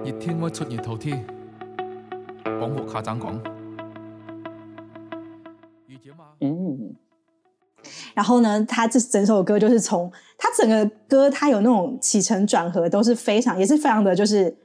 [0.02, 1.24] 热天会出热头天，
[2.44, 3.40] 讲学卡长讲。
[6.40, 6.96] 嗯。
[8.14, 14.56] 然后呢，他这整首歌就是从他整个歌，他有那种起承转合，都是非常，也是非常的就是。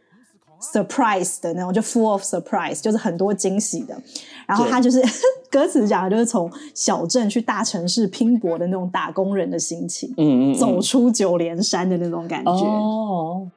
[0.62, 4.00] Surprise 的那种，就 full of surprise，就是很多惊喜的。
[4.46, 5.02] 然后他就是
[5.50, 12.52] 歌词讲的就是从小镇去大城市拼搏的那种打工人的心情，嗯，嗯嗯，走出九连山的那种感觉。
[12.52, 13.48] 哦。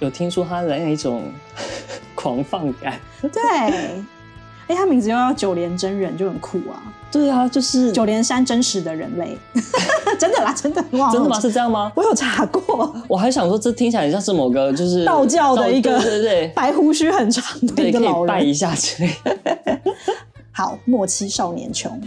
[0.00, 1.22] 有听说他的那一种
[2.14, 4.04] 狂放感，对。
[4.66, 6.82] 哎，他名字又叫九连真人，就很酷啊！
[7.12, 9.36] 对啊，就是九连山真实的人类，
[10.18, 11.10] 真的啦，真的哇！
[11.12, 11.38] 真的吗？
[11.38, 11.92] 是这样吗？
[11.94, 19.10] 我有查过，我还想说，这听起来像是某个就是道教的一个，对对对，白胡须很长的一个老人，拜一下之类。
[20.50, 22.00] 好，莫欺少年穷，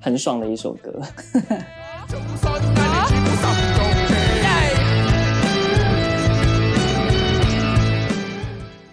[0.00, 0.92] 很爽的一首歌。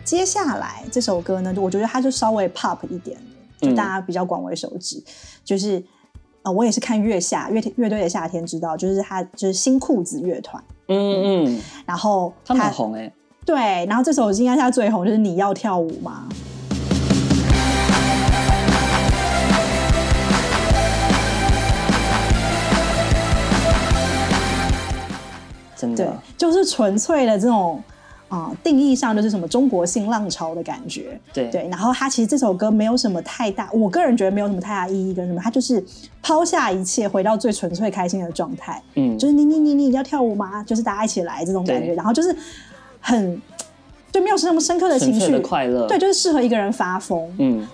[0.06, 3.18] 接下来这首歌呢，我觉得它就稍微 pop 一点，
[3.60, 4.99] 就大家比较广为熟知。
[4.99, 5.03] 嗯、
[5.43, 5.84] 就是
[6.43, 10.64] 呃，我也是看月下乐乐队的夏天知道，就是他就是新裤子乐团。
[10.89, 11.62] 嗯嗯。
[11.88, 13.14] 然后他们很红哎、欸。
[13.43, 13.56] 对，
[13.88, 16.30] 然后这首应该是他最红，就是你要跳舞吗？
[25.76, 27.84] 真的，对，就是纯粹的这种。
[28.28, 31.68] 啊、嗯，定义上就是什么中国性浪潮的感觉，对对。
[31.70, 35.84] 然后他其实这首歌没有什么太大，我个人觉得没有什么太大意义跟什么，他就是
[36.22, 38.82] 抛下一切，回到最纯粹开心的状态。
[38.96, 40.64] 嗯，就是你你你你要跳舞吗？
[40.64, 42.36] 就是大家一起来这种感觉，然后就是
[43.00, 43.42] 很
[44.12, 47.32] 就，没有什么深刻的情绪，快乐，对，就是适合一个人发疯。
[47.38, 47.68] 嗯。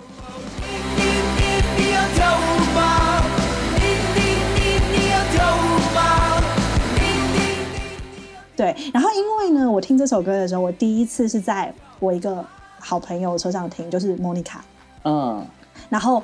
[8.55, 12.43] 对，然后因为呢，我听这首歌的时候，我第一次是在我一个
[12.79, 14.63] 好朋友车上听，就是莫妮卡。
[15.03, 15.43] 嗯，
[15.89, 16.21] 然后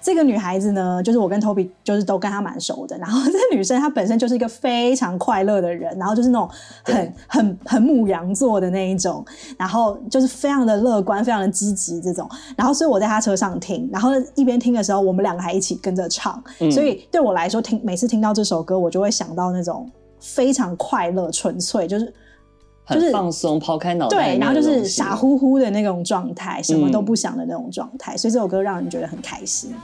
[0.00, 2.96] 这个女孩子呢，就是我跟 Toby 就是都跟她蛮熟的。
[2.98, 6.48] 然后 这个女生她本身就是一个非常快乐的人，然后就是那种
[6.84, 9.24] 很很很母羊座的那一种，
[9.58, 12.28] 然后就是非常的乐观，非常的积极这种。
[12.56, 16.40] 然后所以我在她车上听，然后一边听的时候，我们两个还一起跟着唱。
[16.60, 19.90] 嗯，所以对我来说，听每次听到这首歌，我就会想到那种。
[20.20, 22.04] 非常快乐、纯粹，就是
[22.88, 29.74] 就是很放松，抛开脑袋，对，然后就是傻乎乎的那种状态，什么都不想的那种状态，嗯，所以这首歌让人觉得很开心。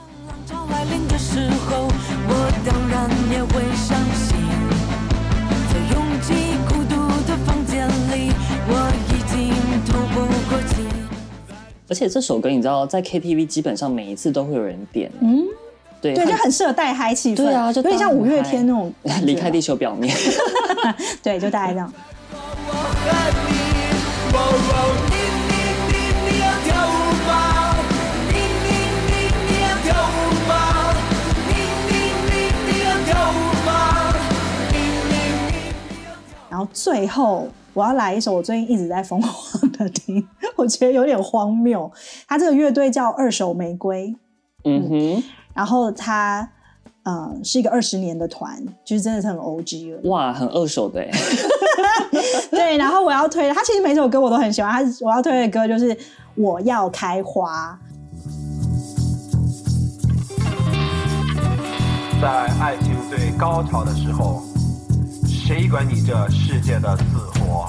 [11.89, 15.45] 而且这首歌你知道，在 KTV 基本上每一次都会有人点，嗯。
[16.15, 17.37] 对，对，就很适合带嗨气氛。
[17.37, 18.93] 对啊，就有点像五月天那种
[19.23, 20.15] 离开地球表面。
[21.23, 21.93] 对，就大概这样。
[36.49, 40.27] 然后最后我要来一首我最近一直在疯狂的听，
[40.57, 41.91] 我觉得有点荒谬。
[42.27, 44.17] 他这个乐队叫二手玫瑰。
[44.65, 45.23] 嗯哼。
[45.57, 46.47] 然后他，
[47.05, 50.01] 嗯，是一个二十年的团，就是真的是很 OG 了。
[50.11, 51.11] 哇，很二手的哎。
[52.51, 54.71] 对，然后我要推他，其实每首歌我都很喜欢。
[54.71, 55.95] 他我要推的歌就是
[56.35, 57.79] 《我要开花》。
[62.21, 62.29] 在
[62.61, 64.43] 爱情最高潮的时候，
[65.27, 67.05] 谁管你这世界的死
[67.41, 67.67] 活？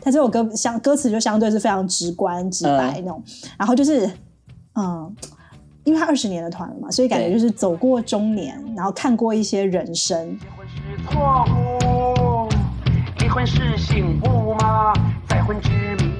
[0.00, 4.08] 他这首歌相歌词就相对是非常直观直白那种，嗯、然后就是
[4.76, 5.12] 嗯。
[5.86, 10.36] 因为他二十年的团了嘛，所以感觉就是走过中年，然后看过一些人生。
[10.36, 12.48] 结婚是错误，
[13.20, 14.92] 离婚是醒悟吗？
[15.28, 16.10] 再婚之谜。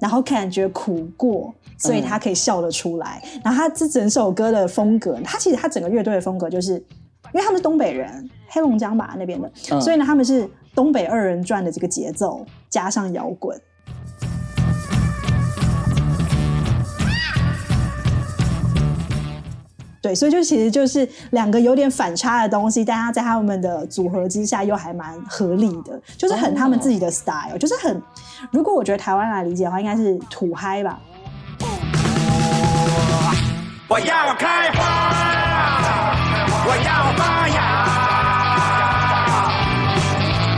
[0.00, 3.22] 然后感觉苦过，所以他可以笑得出来。
[3.32, 13.56] 嗯、然后他这整首歌的风格，他其实他整个乐队的风格就是，因为他们是东北人，黑龙江吧那边的，嗯、所以呢他们是东北二人转的这个节奏加上摇滚。
[20.04, 27.58] 对，所以就其实就是两个有点反差的东西，但他在他们的组合之下又还蛮合理的，就是很他们自己的 style，、oh.
[27.58, 28.02] 就是很。
[28.50, 31.00] 如果我觉得台湾来理解的话，应该是土嗨吧。
[33.88, 34.84] 我要开花，
[36.66, 37.88] 我要发芽，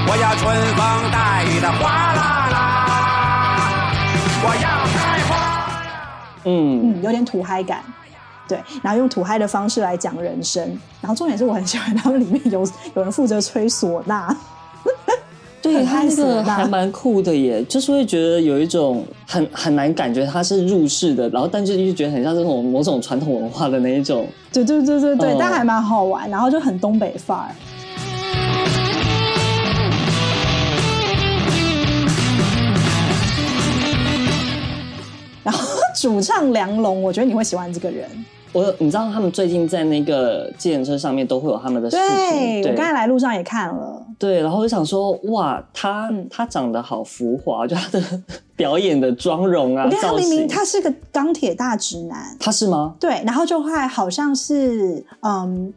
[0.08, 0.42] 我要春
[0.74, 0.82] 风
[1.12, 2.58] 带雨的哗啦啦，
[4.42, 5.30] 我要开花。
[6.46, 6.50] 嗯
[6.82, 7.80] 嗯，有点土嗨感。
[8.48, 10.62] 对，然后用土嗨的方式来讲人生，
[11.00, 12.60] 然后重点是我很喜欢他们里面有
[12.94, 14.36] 有人负责吹唢呐，
[15.60, 27.50] 对，他那个还蛮酷的耶，就是会觉得有一种很很难感觉他是入世的，然后但是又觉得很像这种某种传统文化的那一种，对对对对对，嗯、但还蛮好玩，然后就很东北范儿，
[35.42, 35.64] 然后
[36.00, 38.08] 主唱梁龙，我觉得你会喜欢这个人。
[38.56, 48.22] 我你知道他们最近在那个计程车上面都会有他们的视频，对，我刚才来路上也看了，对，然后我就想说，哇，他、嗯、他长得好浮华，就他的
[48.56, 52.94] 表演的妆容啊，我跟他明明他是个钢铁大直男，他是吗？
[52.98, 55.70] 对，然后就还好像是嗯，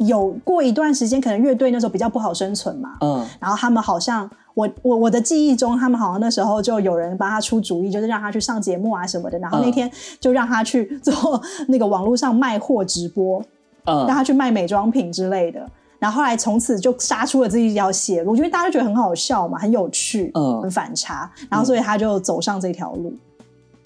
[0.00, 4.30] 有过一段时间，可能乐队那时候比较不好生存嘛，嗯，然后他们好像。
[4.52, 9.38] 我我我的记忆中，他们好像那时候就有人帮他出主意，就是让他去上节目啊什么的。
[9.38, 13.40] 然后那天就让他去做那个网络上卖货直播，
[13.84, 15.64] 嗯，让他去卖美妆品之类的。
[16.00, 21.30] 然后后来从此就杀出了自己一条血路，因为大家都觉得很好笑嘛，很有趣，嗯，很反差。
[21.48, 23.14] 然后所以他就走上这条路，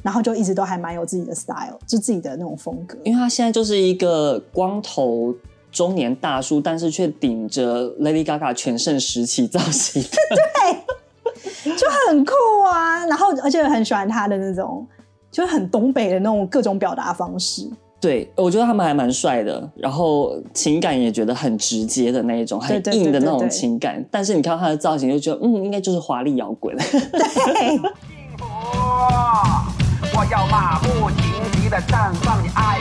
[0.03, 2.97] 然后就一直都还蛮有自己的 style，就自己的那种风格。
[3.05, 5.33] 因为他现在就是一个光头。
[5.75, 10.01] 中年大叔，但是却顶着 Lady Gaga 全盛时期造型。
[10.03, 12.33] 对，就很酷
[12.64, 13.05] 啊。
[13.07, 14.87] 然后而且很喜欢他的那种，
[15.33, 17.68] 就很东北的那种各种表达方式。
[18.01, 23.95] 对，我觉得他们还蛮帅的，然后情感也觉得很直接的那一种，很硬的那种情感。
[23.95, 26.77] 对对对对对，但是你看他的造型，就觉得嗯，应该就是华丽摇滚。
[26.77, 27.81] 对，
[30.16, 32.79] 我要马不停蹄的绽放你爱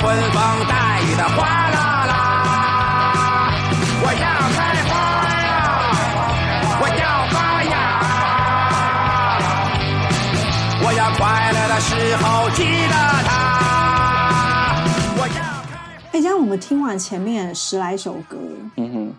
[0.00, 1.78] 春风带雨的哗啦
[2.08, 2.12] 啦，
[4.02, 4.26] 我要
[4.56, 4.90] 开花
[5.44, 5.52] 呀，
[6.80, 7.72] 我要发芽，
[10.82, 11.00] 我要。
[11.18, 12.94] 快乐的时候记得
[13.26, 13.28] 他。
[15.18, 15.38] 我要
[16.12, 18.38] 哎，这样我们听完前面十来首歌，
[18.76, 19.12] 嗯哼，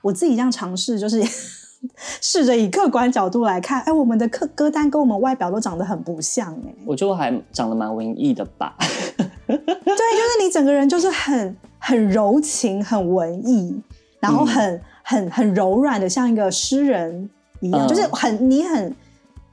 [0.00, 1.22] 我自己这样尝试，就是
[2.22, 8.74] 试着以客观角度来看，哎，我们的歌歌单跟我们外表都长得很不像，哎，我觉得我还长得蛮文艺的吧？
[9.46, 13.80] 对，就是你整个人就是很很柔情，很文艺，
[14.20, 17.28] 然后很、嗯、很很柔软的，像一个诗人
[17.60, 18.94] 一样，嗯、就是很你很。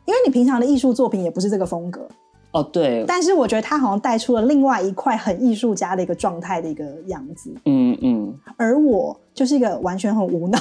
[0.07, 2.07] 因为你平常的艺术作品也不是这个风格
[2.51, 3.03] 哦，对。
[3.07, 8.31] 但是我觉得他好像带出了另外一块很艺术家的一个状态的一个样子，嗯嗯。
[8.55, 10.59] 而我就是一个完全很无脑，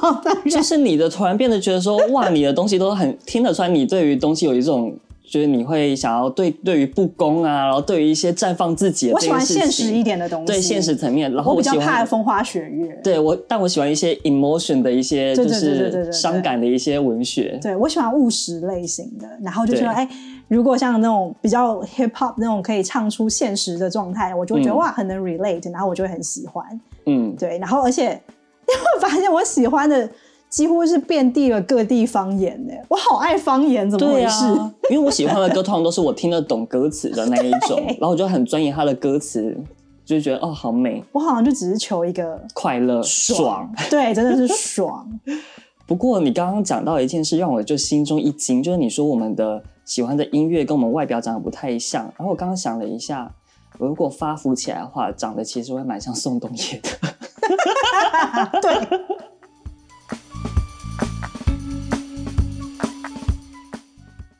[0.50, 4.96] 就是你的突然变得觉得说，哇，你的东西都很听得出来，你对于东西有一种。
[5.28, 12.98] 就是你会想要对对于不公啊，然后对于一些绽放自己的，我喜欢现实一点的东西，对现实层面，然后我比较怕风花雪月。
[13.02, 17.58] 对我，但我喜欢一些 emotion 的一些，就是伤感的一些文学。
[17.60, 20.08] 对我喜欢务实类型的，然后就说，哎，
[20.46, 26.64] 如果像那种比较 hip hop 那种可以唱出现实的状态，我就会觉得、嗯、哇，很能 relate，然后我就会很喜欢。
[27.06, 28.10] 嗯，对，然后而且
[28.66, 30.08] 你会发现我喜欢的。
[30.48, 34.46] 几乎是遍地了各地方言呢，我好爱方言，怎么回事？
[34.58, 39.54] 啊、因为我喜欢的歌通常都是我听得懂歌词的那一种， 然后我就很钻研他的歌词，
[40.04, 41.02] 就觉得哦，好美。
[41.12, 43.36] 我好像就只是求一个快乐爽，
[43.76, 45.06] 爽对，真的是爽。
[45.86, 53.30] 不过你刚刚讲到一件事，让我就心中一惊，就是你说我们的喜欢的音乐跟我们外表长得不太像，然后我刚刚想了一下，
[53.78, 56.88] 我如果发福起来的话，长得其实会蛮像宋冬野的。
[58.62, 59.15] 对。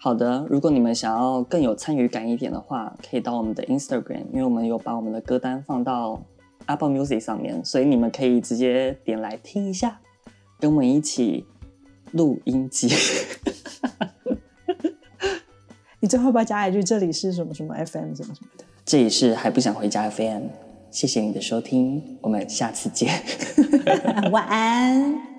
[0.07, 6.23] 好的，如果你们想要更有参与感一点的话，可以到我们的 Instagram，因为我们有把我们的歌单放到
[6.67, 9.99] Apple Music 上面，所以你们可以直接点来听一下，
[10.61, 11.45] 跟我们一起
[12.13, 12.89] 录音机。
[15.99, 16.81] 你最后要不要加一句？
[16.85, 18.65] 这里是什么什么 FM 什么什么的？
[18.85, 20.45] 这里是还不想回家 FM。
[20.93, 23.13] 谢谢你的收听，我们下次见。
[24.31, 25.36] 晚安。